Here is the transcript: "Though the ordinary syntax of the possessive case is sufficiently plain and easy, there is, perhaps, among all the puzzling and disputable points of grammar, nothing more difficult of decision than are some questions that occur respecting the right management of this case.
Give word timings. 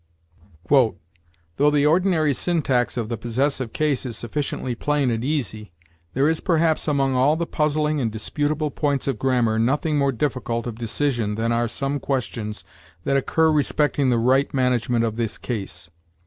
"Though 0.67 0.95
the 1.57 1.85
ordinary 1.85 2.33
syntax 2.33 2.97
of 2.97 3.07
the 3.07 3.17
possessive 3.19 3.71
case 3.71 4.03
is 4.03 4.17
sufficiently 4.17 4.73
plain 4.73 5.11
and 5.11 5.23
easy, 5.23 5.73
there 6.15 6.27
is, 6.27 6.39
perhaps, 6.39 6.87
among 6.87 7.13
all 7.13 7.35
the 7.35 7.45
puzzling 7.45 8.01
and 8.01 8.11
disputable 8.11 8.71
points 8.71 9.05
of 9.05 9.19
grammar, 9.19 9.59
nothing 9.59 9.99
more 9.99 10.11
difficult 10.11 10.65
of 10.65 10.79
decision 10.79 11.35
than 11.35 11.51
are 11.51 11.67
some 11.67 11.99
questions 11.99 12.63
that 13.03 13.15
occur 13.15 13.51
respecting 13.51 14.09
the 14.09 14.17
right 14.17 14.51
management 14.55 15.05
of 15.05 15.17
this 15.17 15.37
case. 15.37 15.91